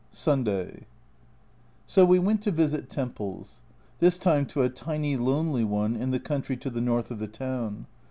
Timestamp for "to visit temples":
2.41-3.61